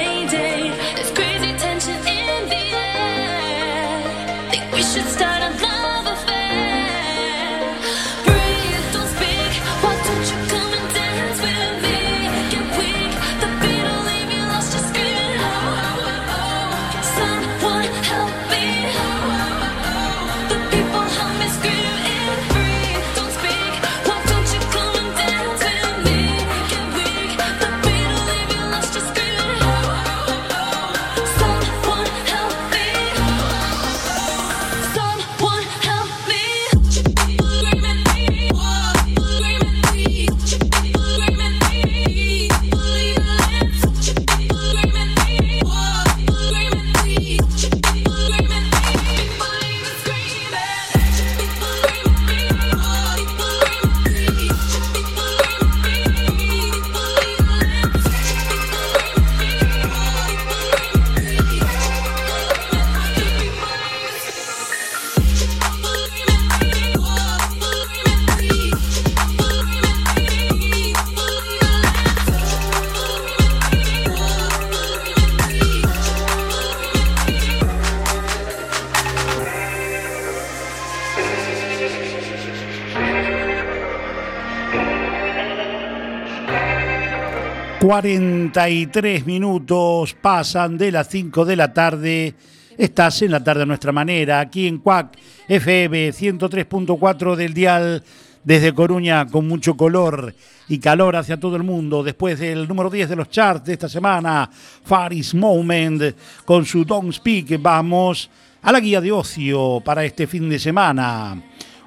43 87.84 89.26
minutos 89.26 90.16
pasan 90.18 90.78
de 90.78 90.90
las 90.90 91.06
5 91.06 91.44
de 91.44 91.54
la 91.54 91.74
tarde. 91.74 92.34
Estás 92.78 93.20
en 93.20 93.30
la 93.30 93.44
tarde 93.44 93.64
a 93.64 93.66
nuestra 93.66 93.92
manera, 93.92 94.40
aquí 94.40 94.66
en 94.66 94.78
CUAC 94.78 95.18
FM 95.46 96.08
103.4 96.08 97.36
del 97.36 97.52
dial 97.52 98.02
desde 98.42 98.72
Coruña 98.72 99.26
con 99.26 99.46
mucho 99.46 99.76
color 99.76 100.34
y 100.66 100.78
calor 100.78 101.14
hacia 101.16 101.38
todo 101.38 101.56
el 101.56 101.62
mundo. 101.62 102.02
Después 102.02 102.38
del 102.38 102.66
número 102.66 102.88
10 102.88 103.10
de 103.10 103.16
los 103.16 103.28
charts 103.28 103.66
de 103.66 103.74
esta 103.74 103.90
semana, 103.90 104.48
Faris 104.50 105.34
Moment 105.34 106.16
con 106.46 106.64
su 106.64 106.86
Don't 106.86 107.12
Speak. 107.12 107.60
Vamos 107.60 108.30
a 108.62 108.72
la 108.72 108.80
guía 108.80 109.02
de 109.02 109.12
ocio 109.12 109.82
para 109.84 110.06
este 110.06 110.26
fin 110.26 110.48
de 110.48 110.58
semana. 110.58 111.38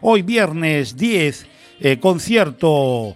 Hoy 0.01 0.21
viernes 0.21 0.95
10, 0.95 1.47
eh, 1.79 1.99
concierto 1.99 3.15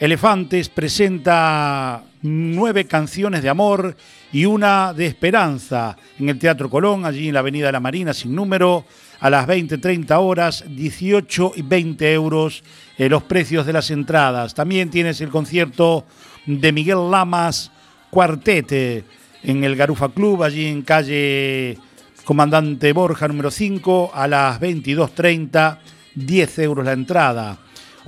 Elefantes 0.00 0.68
presenta 0.68 2.04
nueve 2.22 2.86
canciones 2.86 3.42
de 3.42 3.48
amor 3.48 3.96
y 4.32 4.44
una 4.44 4.94
de 4.94 5.06
esperanza 5.06 5.96
en 6.20 6.28
el 6.28 6.38
Teatro 6.38 6.70
Colón, 6.70 7.04
allí 7.04 7.26
en 7.26 7.34
la 7.34 7.40
Avenida 7.40 7.66
de 7.66 7.72
la 7.72 7.80
Marina, 7.80 8.14
sin 8.14 8.32
número, 8.32 8.84
a 9.18 9.28
las 9.28 9.48
20-30 9.48 10.16
horas, 10.20 10.64
18 10.68 11.52
y 11.56 11.62
20 11.62 12.12
euros 12.12 12.62
eh, 12.96 13.08
los 13.08 13.24
precios 13.24 13.66
de 13.66 13.72
las 13.72 13.90
entradas. 13.90 14.54
También 14.54 14.88
tienes 14.88 15.20
el 15.20 15.30
concierto 15.30 16.04
de 16.46 16.70
Miguel 16.70 17.10
Lamas 17.10 17.72
Cuartete 18.08 19.04
en 19.42 19.64
el 19.64 19.74
Garufa 19.74 20.10
Club, 20.10 20.44
allí 20.44 20.66
en 20.66 20.82
calle 20.82 21.76
Comandante 22.24 22.92
Borja 22.92 23.26
número 23.26 23.50
5, 23.50 24.12
a 24.14 24.28
las 24.28 24.60
22.30, 24.60 25.78
10 26.14 26.58
euros 26.60 26.84
la 26.84 26.92
entrada. 26.92 27.58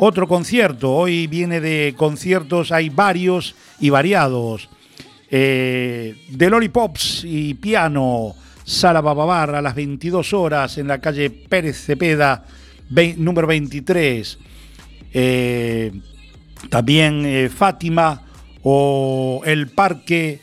Otro 0.02 0.26
concierto, 0.26 0.92
hoy 0.92 1.26
viene 1.26 1.60
de 1.60 1.92
conciertos, 1.94 2.72
hay 2.72 2.88
varios 2.88 3.54
y 3.80 3.90
variados. 3.90 4.70
Eh, 5.30 6.16
de 6.26 6.48
Lollipops 6.48 7.24
y 7.24 7.52
piano, 7.52 8.34
Sala 8.64 9.02
Bababar 9.02 9.54
a 9.54 9.60
las 9.60 9.74
22 9.74 10.32
horas 10.32 10.78
en 10.78 10.88
la 10.88 11.02
calle 11.02 11.28
Pérez 11.28 11.84
Cepeda, 11.84 12.46
número 13.18 13.46
23. 13.46 14.38
Eh, 15.12 15.92
también 16.70 17.26
eh, 17.26 17.50
Fátima 17.54 18.22
o 18.62 19.42
el 19.44 19.68
Parque 19.68 20.40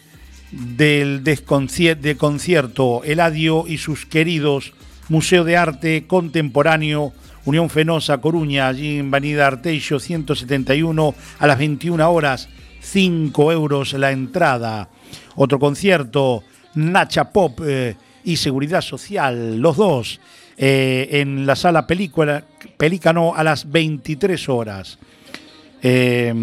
del 0.52 1.24
de 1.24 2.16
Concierto, 2.16 3.02
Eladio 3.04 3.66
y 3.68 3.80
sus 3.80 4.06
queridos, 4.06 4.74
Museo 5.10 5.44
de 5.44 5.58
Arte 5.58 6.06
Contemporáneo, 6.06 7.12
Unión 7.48 7.70
Fenosa, 7.70 8.18
Coruña, 8.18 8.68
allí 8.68 9.00
en 9.00 9.08
Avenida 9.08 9.48
Arteixo 9.48 10.02
171 10.02 11.16
a 11.40 11.48
las 11.48 11.58
21 11.58 12.12
horas, 12.12 12.50
5 12.82 13.54
euros 13.54 13.94
la 13.94 14.12
entrada. 14.12 14.90
Otro 15.38 15.58
concierto, 15.58 16.44
Nacha 16.76 17.32
Pop 17.32 17.62
eh, 17.66 17.96
y 18.26 18.36
Seguridad 18.36 18.82
Social, 18.82 19.62
los 19.62 19.78
dos, 19.78 20.20
eh, 20.58 21.08
en 21.10 21.46
la 21.46 21.56
sala 21.56 21.88
película, 21.88 22.44
Pelícano 22.76 23.34
a 23.34 23.46
las 23.46 23.72
23 23.72 24.50
horas. 24.50 25.00
Eh, 25.82 26.34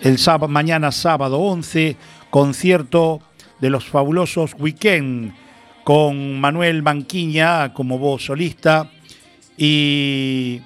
el 0.00 0.18
sábado, 0.18 0.48
mañana 0.48 0.90
sábado 0.90 1.38
11, 1.38 1.98
concierto 2.30 3.20
de 3.60 3.68
los 3.68 3.84
fabulosos 3.84 4.54
Weekend 4.58 5.34
con 5.84 6.40
Manuel 6.40 6.82
Manquiña 6.82 7.74
como 7.74 7.98
voz 7.98 8.24
solista 8.24 8.90
y 9.56 10.60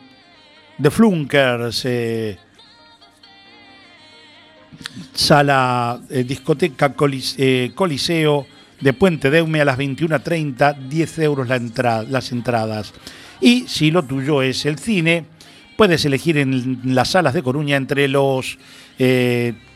The 0.80 0.90
Flunkers, 0.90 1.84
eh, 1.84 2.38
sala 5.14 6.00
eh, 6.08 6.24
discoteca 6.24 6.94
eh, 7.36 7.72
Coliseo 7.74 8.46
de 8.80 8.92
Puente 8.94 9.30
Deume 9.30 9.60
a 9.60 9.64
las 9.64 9.78
21.30, 9.78 10.88
10 10.88 11.18
euros 11.18 11.48
la 11.48 11.58
las 12.08 12.32
entradas. 12.32 12.94
Y 13.40 13.68
si 13.68 13.90
lo 13.90 14.04
tuyo 14.04 14.42
es 14.42 14.64
el 14.64 14.78
cine, 14.78 15.26
puedes 15.76 16.04
elegir 16.04 16.38
en 16.38 16.80
las 16.84 17.10
salas 17.10 17.34
de 17.34 17.42
Coruña 17.42 17.76
entre 17.76 18.08
los 18.08 18.58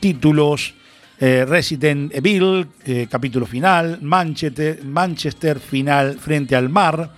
títulos 0.00 0.74
Resident 1.18 2.14
Evil, 2.14 2.66
capítulo 3.08 3.46
final, 3.46 4.00
Manchester, 4.02 4.84
Manchester 4.84 5.58
final 5.60 6.18
frente 6.18 6.54
al 6.54 6.68
mar, 6.68 7.10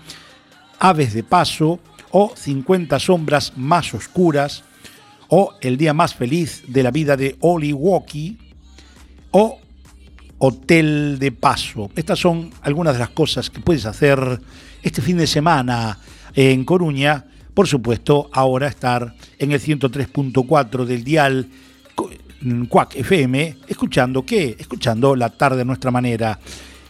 Aves 0.78 1.14
de 1.14 1.22
Paso 1.22 1.80
o 2.10 2.32
50 2.34 2.98
sombras 2.98 3.52
más 3.56 3.92
oscuras 3.94 4.64
o 5.28 5.54
El 5.60 5.76
día 5.76 5.92
más 5.92 6.14
feliz 6.14 6.62
de 6.68 6.82
la 6.82 6.90
vida 6.90 7.16
de 7.16 7.36
Oli 7.40 7.72
Walkie 7.72 8.38
o 9.32 9.58
Hotel 10.38 11.18
de 11.18 11.32
Paso. 11.32 11.90
Estas 11.96 12.18
son 12.18 12.50
algunas 12.62 12.94
de 12.94 13.00
las 13.00 13.10
cosas 13.10 13.50
que 13.50 13.60
puedes 13.60 13.86
hacer 13.86 14.40
este 14.82 15.02
fin 15.02 15.16
de 15.16 15.26
semana 15.26 15.98
en 16.34 16.64
Coruña. 16.64 17.24
Por 17.54 17.66
supuesto, 17.66 18.28
ahora 18.32 18.68
estar 18.68 19.14
en 19.38 19.52
el 19.52 19.60
103.4 19.60 20.84
del 20.84 21.02
dial 21.02 21.48
Cuac 22.68 22.94
FM, 22.96 23.56
escuchando 23.66 24.24
qué? 24.24 24.56
Escuchando 24.58 25.16
la 25.16 25.30
tarde 25.30 25.62
a 25.62 25.64
nuestra 25.64 25.90
manera. 25.90 26.38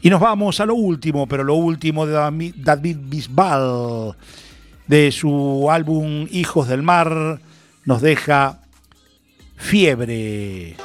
Y 0.07 0.09
nos 0.09 0.21
vamos 0.21 0.61
a 0.61 0.67
lo 0.67 0.77
último, 0.77 1.27
pero 1.27 1.43
lo 1.43 1.55
último 1.55 2.07
de 2.07 2.53
David 2.59 2.97
Bisbal, 3.09 4.15
de 4.87 5.11
su 5.11 5.67
álbum 5.69 6.29
Hijos 6.31 6.69
del 6.69 6.85
Mar, 6.85 7.41
nos 7.85 8.03
deja 8.03 8.61
Fiebre. 9.57 10.77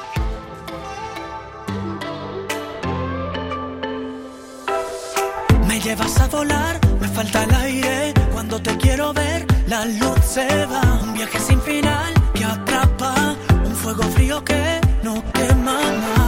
Me 5.67 5.79
llevas 5.79 6.19
a 6.19 6.27
volar, 6.27 6.79
me 6.99 7.07
falta 7.07 7.43
el 7.43 7.53
aire. 7.53 8.13
Cuando 8.33 8.59
te 8.59 8.75
quiero 8.77 9.13
ver, 9.13 9.45
la 9.67 9.85
luz 9.85 10.17
se 10.25 10.65
va. 10.65 10.99
Un 11.03 11.13
viaje 11.13 11.37
sin 11.37 11.61
final 11.61 12.11
que 12.33 12.43
atrapa. 12.43 13.35
Un 13.67 13.75
fuego 13.75 14.01
frío 14.01 14.43
que 14.43 14.81
no 15.03 15.21
fiebre 15.35 16.20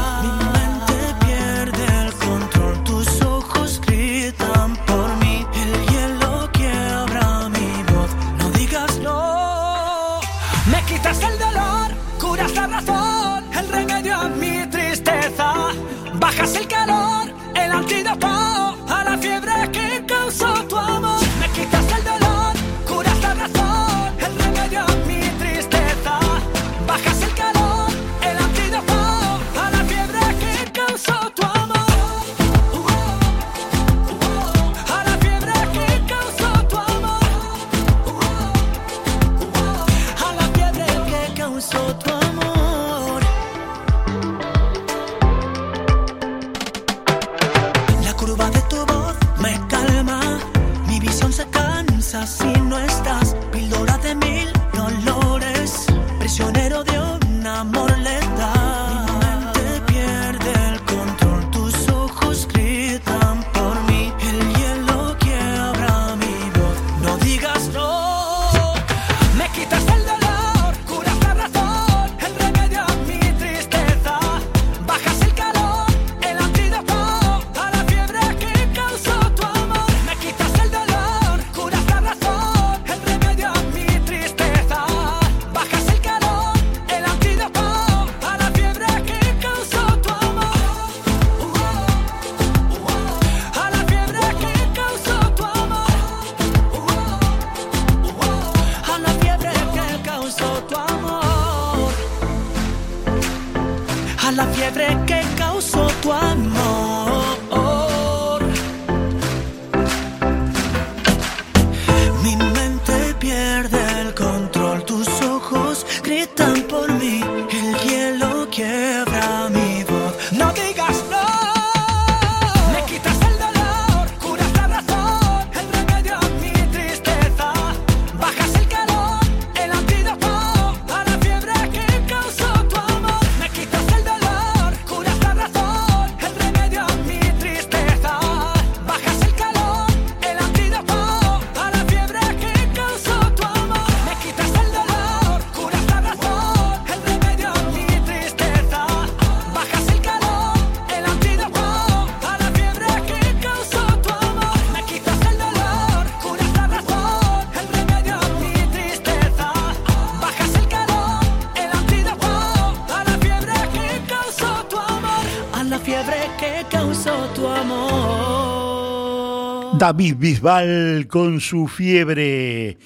David 169.83 171.05
con 171.09 171.41
su 171.41 171.67
fiebre. 171.67 172.77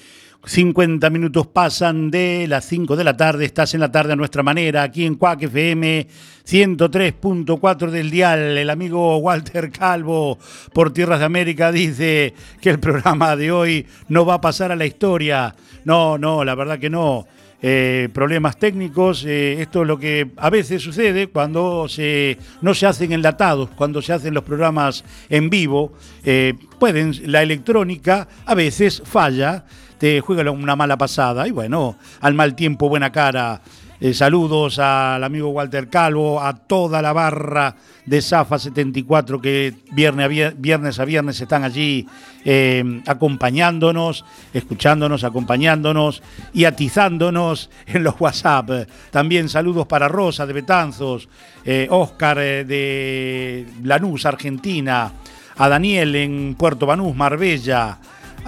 50 0.44 1.08
minutos 1.10 1.46
pasan 1.46 2.10
de 2.10 2.46
las 2.48 2.64
5 2.64 2.96
de 2.96 3.04
la 3.04 3.16
tarde, 3.16 3.44
estás 3.44 3.72
en 3.74 3.78
la 3.78 3.92
tarde 3.92 4.14
a 4.14 4.16
nuestra 4.16 4.42
manera, 4.42 4.82
aquí 4.82 5.06
en 5.06 5.14
Cuac 5.14 5.42
FM 5.42 6.08
103.4 6.44 7.90
del 7.90 8.10
dial. 8.10 8.58
El 8.58 8.68
amigo 8.68 9.16
Walter 9.18 9.70
Calvo 9.70 10.38
por 10.72 10.92
Tierras 10.92 11.20
de 11.20 11.26
América 11.26 11.70
dice 11.70 12.34
que 12.60 12.70
el 12.70 12.80
programa 12.80 13.36
de 13.36 13.52
hoy 13.52 13.86
no 14.08 14.26
va 14.26 14.34
a 14.34 14.40
pasar 14.40 14.72
a 14.72 14.76
la 14.76 14.84
historia. 14.84 15.54
No, 15.84 16.18
no, 16.18 16.44
la 16.44 16.56
verdad 16.56 16.80
que 16.80 16.90
no. 16.90 17.28
Eh, 17.60 18.08
problemas 18.12 18.56
técnicos, 18.56 19.24
eh, 19.24 19.60
esto 19.60 19.82
es 19.82 19.88
lo 19.88 19.98
que 19.98 20.30
a 20.36 20.48
veces 20.48 20.80
sucede 20.80 21.26
cuando 21.26 21.88
se, 21.88 22.38
no 22.60 22.72
se 22.72 22.86
hacen 22.86 23.10
enlatados, 23.10 23.70
cuando 23.70 24.00
se 24.00 24.12
hacen 24.12 24.32
los 24.32 24.44
programas 24.44 25.04
en 25.28 25.50
vivo, 25.50 25.92
eh, 26.22 26.54
pueden, 26.78 27.12
la 27.32 27.42
electrónica 27.42 28.28
a 28.46 28.54
veces 28.54 29.02
falla, 29.04 29.64
te 29.98 30.20
juega 30.20 30.48
una 30.52 30.76
mala 30.76 30.96
pasada 30.96 31.48
y 31.48 31.50
bueno, 31.50 31.96
al 32.20 32.34
mal 32.34 32.54
tiempo 32.54 32.88
buena 32.88 33.10
cara. 33.10 33.60
Eh, 34.00 34.14
saludos 34.14 34.78
al 34.78 35.24
amigo 35.24 35.48
Walter 35.48 35.88
Calvo, 35.88 36.40
a 36.40 36.54
toda 36.54 37.02
la 37.02 37.12
barra 37.12 37.74
de 38.06 38.22
Zafa 38.22 38.56
74 38.56 39.40
que 39.40 39.74
viernes 39.90 40.24
a 40.24 40.28
vier- 40.28 40.54
viernes, 40.56 41.00
a 41.00 41.04
viernes 41.04 41.40
están 41.40 41.64
allí 41.64 42.06
eh, 42.44 43.02
acompañándonos, 43.08 44.24
escuchándonos, 44.54 45.24
acompañándonos 45.24 46.22
y 46.54 46.64
atizándonos 46.64 47.70
en 47.86 48.04
los 48.04 48.14
WhatsApp. 48.20 48.70
También 49.10 49.48
saludos 49.48 49.88
para 49.88 50.06
Rosa 50.06 50.46
de 50.46 50.52
Betanzos, 50.52 51.28
eh, 51.64 51.88
Oscar 51.90 52.38
eh, 52.40 52.64
de 52.64 53.66
Lanús, 53.82 54.26
Argentina, 54.26 55.10
a 55.56 55.68
Daniel 55.68 56.14
en 56.14 56.54
Puerto 56.56 56.86
Banús, 56.86 57.16
Marbella, 57.16 57.98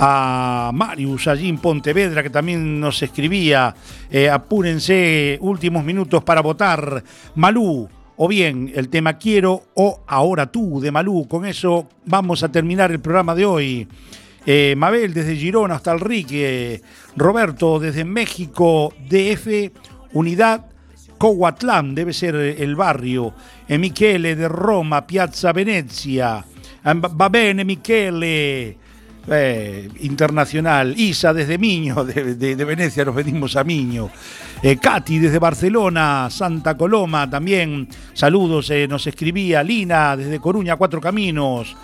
a 0.02 0.70
Marius 0.72 1.28
allí 1.28 1.50
en 1.50 1.58
Pontevedra 1.58 2.22
que 2.22 2.30
también 2.30 2.80
nos 2.80 3.02
escribía, 3.02 3.74
eh, 4.10 4.30
apúrense, 4.30 5.36
últimos 5.42 5.84
minutos 5.84 6.24
para 6.24 6.40
votar, 6.40 7.04
Malú, 7.34 7.86
o 8.16 8.26
bien 8.28 8.72
el 8.74 8.88
tema 8.88 9.18
Quiero 9.18 9.62
o 9.74 10.02
Ahora 10.06 10.50
tú 10.50 10.80
de 10.80 10.90
Malú, 10.90 11.28
con 11.28 11.44
eso 11.44 11.86
vamos 12.06 12.42
a 12.42 12.50
terminar 12.50 12.90
el 12.90 13.00
programa 13.00 13.34
de 13.34 13.44
hoy. 13.44 13.88
Eh, 14.46 14.74
Mabel 14.74 15.12
desde 15.12 15.36
Girona 15.36 15.74
hasta 15.74 15.92
el 15.92 16.00
Rique, 16.00 16.80
Roberto 17.14 17.78
desde 17.78 18.06
México, 18.06 18.94
DF, 19.06 19.70
Unidad 20.14 20.64
Coahuatlán, 21.18 21.94
debe 21.94 22.14
ser 22.14 22.34
el 22.34 22.74
barrio, 22.74 23.34
e 23.68 23.76
Michele 23.76 24.34
de 24.34 24.48
Roma, 24.48 25.06
Piazza 25.06 25.52
Venezia, 25.52 26.42
va 26.86 26.94
va 26.94 27.28
bene 27.28 27.66
Michele, 27.66 28.78
eh, 29.28 29.88
internacional, 30.00 30.94
Isa 30.98 31.32
desde 31.32 31.58
Miño, 31.58 32.04
de, 32.04 32.34
de- 32.34 32.56
de 32.56 32.64
Venecia 32.64 33.04
nos 33.04 33.14
venimos 33.14 33.56
a 33.56 33.64
Miño, 33.64 34.10
eh, 34.62 34.76
Katy 34.76 35.18
desde 35.18 35.38
Barcelona, 35.38 36.28
Santa 36.30 36.76
Coloma 36.76 37.28
también, 37.28 37.88
saludos, 38.12 38.70
eh, 38.70 38.86
nos 38.88 39.06
escribía 39.06 39.62
Lina 39.62 40.16
desde 40.16 40.38
Coruña, 40.40 40.76
Cuatro 40.76 41.00
Caminos, 41.00 41.76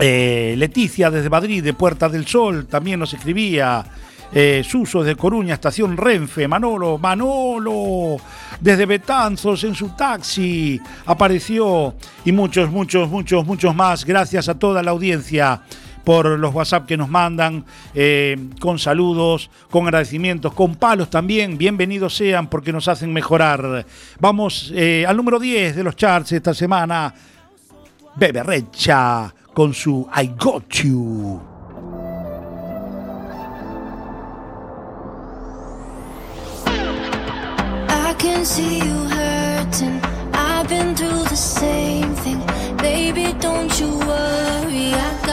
Leticia 0.00 1.10
desde 1.10 1.28
Madrid, 1.28 1.62
de 1.64 1.72
Puerta 1.74 2.08
del 2.08 2.26
Sol, 2.26 2.66
también 2.66 3.00
nos 3.00 3.12
escribía. 3.14 3.84
Suso 4.62 5.02
desde 5.02 5.16
Coruña, 5.16 5.54
estación 5.54 5.96
Renfe, 5.96 6.46
Manolo, 6.46 6.98
Manolo, 6.98 8.18
desde 8.60 8.84
Betanzos 8.84 9.64
en 9.64 9.74
su 9.74 9.88
taxi, 9.96 10.78
apareció. 11.06 11.94
Y 12.26 12.32
muchos, 12.32 12.70
muchos, 12.70 13.08
muchos, 13.08 13.46
muchos 13.46 13.74
más. 13.74 14.04
Gracias 14.04 14.50
a 14.50 14.58
toda 14.58 14.82
la 14.82 14.90
audiencia 14.90 15.62
por 16.08 16.38
los 16.38 16.54
WhatsApp 16.54 16.86
que 16.86 16.96
nos 16.96 17.10
mandan, 17.10 17.66
eh, 17.92 18.34
con 18.60 18.78
saludos, 18.78 19.50
con 19.68 19.84
agradecimientos, 19.84 20.54
con 20.54 20.76
palos 20.76 21.10
también. 21.10 21.58
Bienvenidos 21.58 22.16
sean 22.16 22.46
porque 22.46 22.72
nos 22.72 22.88
hacen 22.88 23.12
mejorar. 23.12 23.84
Vamos 24.18 24.72
eh, 24.74 25.04
al 25.06 25.18
número 25.18 25.38
10 25.38 25.76
de 25.76 25.84
los 25.84 25.96
charts 25.96 26.32
esta 26.32 26.54
semana. 26.54 27.12
Bebe 28.16 28.42
Recha 28.42 29.34
con 29.52 29.74
su 29.74 30.08
I 30.16 30.28
Got 30.28 30.70
You. 30.76 31.42
I 37.90 38.14
can 38.16 38.46
see 38.46 38.78
you 38.78 39.08
hurting. 39.10 40.00
I've 40.32 40.66
been 40.70 40.94
through 40.94 41.24
the 41.24 41.36
same 41.36 42.14
thing. 42.24 42.40
Baby, 42.78 43.34
don't 43.38 43.78
you 43.78 43.98
worry, 43.98 44.94
I. 44.94 45.27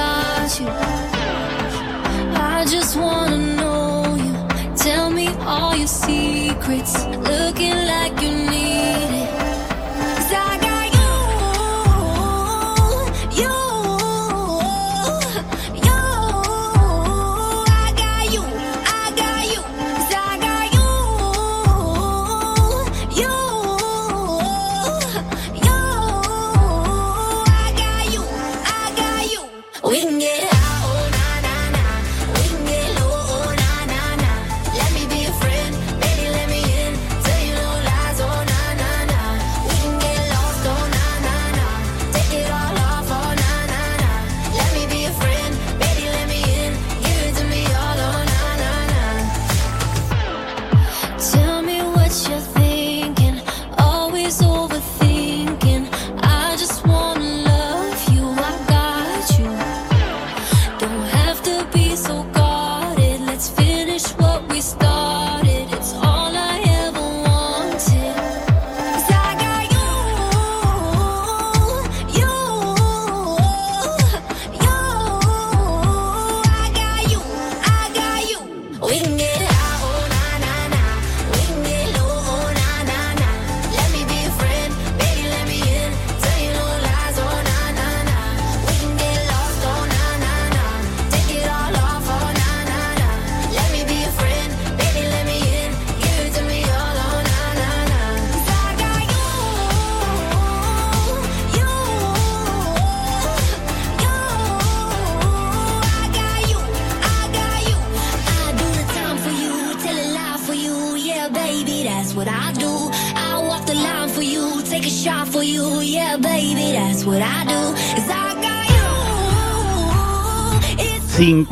I 0.67 2.65
just 2.69 2.97
wanna 2.97 3.37
know 3.37 4.15
you. 4.15 4.33
Tell 4.75 5.09
me 5.09 5.27
all 5.45 5.75
your 5.75 5.87
secrets. 5.87 7.05
Looking 7.05 7.77
like 7.93 8.21
you 8.21 8.31
need 8.49 8.74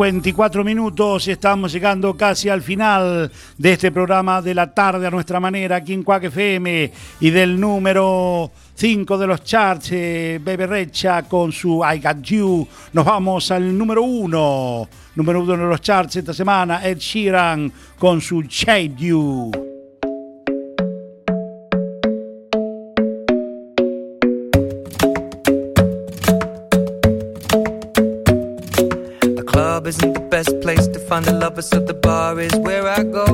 54 0.03 0.65
minutos, 0.65 1.29
estamos 1.29 1.71
llegando 1.71 2.13
casi 2.17 2.49
al 2.49 2.61
final 2.61 3.31
de 3.57 3.71
este 3.71 3.89
programa 3.89 4.41
de 4.41 4.53
la 4.53 4.73
tarde 4.73 5.07
a 5.07 5.09
nuestra 5.09 5.39
manera 5.39 5.77
aquí 5.77 5.93
en 5.93 6.03
Quack 6.03 6.25
FM 6.25 6.91
y 7.21 7.29
del 7.29 7.57
número 7.57 8.51
5 8.75 9.17
de 9.17 9.27
los 9.27 9.45
charts, 9.45 9.93
eh, 9.93 10.41
Bebe 10.43 10.67
Recha 10.67 11.23
con 11.23 11.53
su 11.53 11.81
I 11.85 11.99
Got 11.99 12.21
You. 12.21 12.67
Nos 12.91 13.05
vamos 13.05 13.49
al 13.51 13.77
número 13.77 14.03
1, 14.03 14.89
número 15.15 15.41
1 15.41 15.57
de 15.57 15.69
los 15.69 15.79
charts 15.79 16.17
esta 16.17 16.33
semana, 16.33 16.85
Ed 16.85 16.97
Sheeran 16.97 17.71
con 17.97 18.19
su 18.19 18.41
Shade 18.41 18.95
You. 18.97 19.72
Best 30.43 30.61
place 30.61 30.87
to 30.87 30.99
find 30.99 31.23
the 31.25 31.31
lovers, 31.31 31.67
so 31.69 31.79
the 31.79 31.93
bar 31.93 32.37
is 32.39 32.53
where 32.55 32.85
I 32.87 33.01
go. 33.03 33.25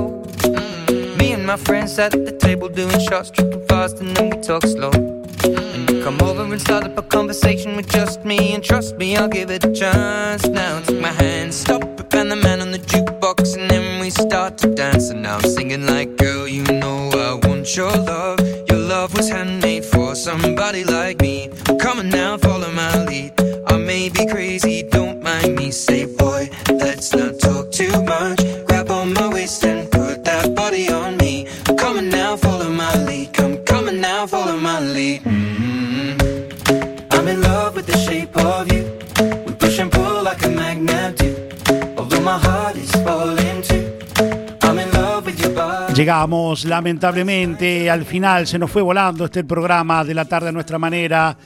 Mm. 0.43 1.17
Me 1.17 1.33
and 1.33 1.45
my 1.45 1.57
friends 1.57 1.97
at 1.97 2.11
the 2.11 2.35
table 2.47 2.69
doing 2.69 2.99
shots, 2.99 3.31
tripping 3.31 3.65
fast, 3.67 3.99
and 3.99 4.15
then 4.15 4.29
we 4.29 4.37
talk 4.49 4.63
slow. 4.63 4.91
And 5.75 5.89
you 5.89 6.03
come 6.03 6.21
over 6.21 6.43
and 6.43 6.61
start 6.61 6.83
up 6.83 6.97
a 6.97 7.01
conversation 7.01 7.75
with 7.75 7.89
just 7.89 8.23
me, 8.25 8.53
and 8.53 8.63
trust 8.63 8.97
me, 8.97 9.17
I'll 9.17 9.27
give 9.27 9.49
it 9.49 9.63
a 9.63 9.73
chance. 9.73 10.45
Now 10.47 10.81
take 10.81 11.01
my 11.01 11.15
hand, 11.23 11.53
stop 11.53 11.83
it, 11.83 12.13
and 12.13 12.31
the 12.31 12.35
man 12.35 12.61
on 12.61 12.71
the 12.71 12.83
jukebox, 12.91 13.57
and 13.57 13.69
then 13.71 13.99
we 14.01 14.09
start 14.11 14.59
to 14.59 14.67
dance. 14.75 15.09
And 15.09 15.23
now 15.23 15.37
I'm 15.37 15.49
singing 15.57 15.85
like, 15.87 16.15
girl, 16.17 16.47
you 16.47 16.63
know 16.81 17.09
I 17.27 17.47
want 17.47 17.75
your 17.75 17.91
love. 17.91 18.39
Your 18.69 18.81
love 18.93 19.15
was 19.15 19.29
handmade 19.29 19.85
for 19.85 20.13
somebody 20.15 20.83
like 20.83 21.21
me. 21.21 21.28
Llegamos 45.99 46.63
lamentablemente 46.63 47.89
al 47.89 48.05
final, 48.05 48.47
se 48.47 48.57
nos 48.57 48.71
fue 48.71 48.81
volando 48.81 49.25
este 49.25 49.43
programa 49.43 50.05
de 50.05 50.13
la 50.13 50.23
tarde 50.23 50.47
a 50.47 50.51
nuestra 50.53 50.79
manera. 50.79 51.37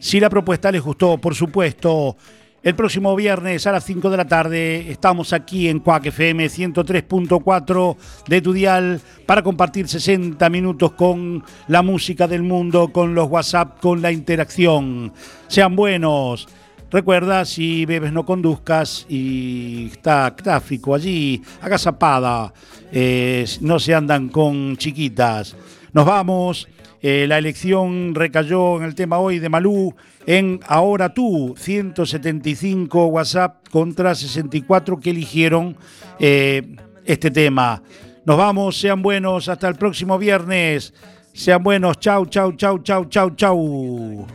Si 0.00 0.18
la 0.18 0.30
propuesta 0.30 0.72
les 0.72 0.80
gustó, 0.80 1.18
por 1.18 1.34
supuesto, 1.34 2.16
el 2.62 2.74
próximo 2.74 3.14
viernes 3.14 3.66
a 3.66 3.72
las 3.72 3.84
5 3.84 4.08
de 4.08 4.16
la 4.16 4.26
tarde 4.26 4.90
estamos 4.90 5.34
aquí 5.34 5.68
en 5.68 5.80
Cuac 5.80 6.06
FM 6.06 6.46
103.4 6.46 7.96
de 8.26 8.40
tu 8.40 8.54
dial 8.54 8.98
para 9.26 9.42
compartir 9.42 9.86
60 9.86 10.48
minutos 10.48 10.92
con 10.92 11.44
la 11.66 11.82
música 11.82 12.26
del 12.26 12.42
mundo, 12.42 12.90
con 12.90 13.14
los 13.14 13.28
WhatsApp, 13.28 13.78
con 13.78 14.00
la 14.00 14.10
interacción. 14.10 15.12
Sean 15.48 15.76
buenos. 15.76 16.48
Recuerda, 16.90 17.44
si 17.44 17.84
bebes 17.84 18.14
no 18.14 18.24
conduzcas 18.24 19.04
y 19.10 19.90
está 19.92 20.34
tráfico 20.34 20.94
allí, 20.94 21.42
haga 21.60 21.76
zapada, 21.76 22.54
eh, 22.92 23.46
no 23.60 23.78
se 23.78 23.94
andan 23.94 24.28
con 24.28 24.76
chiquitas. 24.76 25.56
Nos 25.92 26.06
vamos. 26.06 26.68
Eh, 27.00 27.26
la 27.28 27.38
elección 27.38 28.14
recayó 28.14 28.76
en 28.78 28.82
el 28.82 28.96
tema 28.96 29.18
hoy 29.18 29.38
de 29.38 29.48
Malú 29.48 29.94
en 30.26 30.58
Ahora 30.66 31.14
tú, 31.14 31.54
175 31.56 33.06
WhatsApp 33.06 33.68
contra 33.70 34.16
64 34.16 34.98
que 34.98 35.10
eligieron 35.10 35.76
eh, 36.18 36.76
este 37.04 37.30
tema. 37.30 37.82
Nos 38.24 38.36
vamos, 38.36 38.78
sean 38.78 39.00
buenos, 39.00 39.48
hasta 39.48 39.68
el 39.68 39.76
próximo 39.76 40.18
viernes. 40.18 40.92
Sean 41.32 41.62
buenos, 41.62 42.00
chau, 42.00 42.26
chau, 42.26 42.52
chau, 42.52 42.80
chau, 42.82 43.04
chau, 43.06 43.30
chau. 43.36 44.26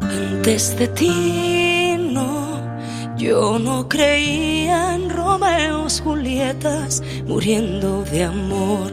Antes 0.00 0.78
de 0.78 0.88
ti 0.88 1.96
no, 1.98 2.47
yo 3.18 3.58
no 3.58 3.88
creía 3.88 4.94
en 4.94 5.10
Romeos, 5.10 6.00
Julietas, 6.00 7.02
muriendo 7.26 8.04
de 8.04 8.24
amor. 8.24 8.92